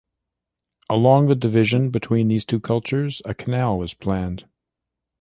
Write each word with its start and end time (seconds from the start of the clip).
Along 0.89 1.27
the 1.27 1.35
division 1.35 1.91
between 1.91 2.27
these 2.27 2.43
two 2.43 2.59
cultures, 2.59 3.21
a 3.23 3.35
canal 3.35 3.77
was 3.77 3.93
planned. 3.93 4.47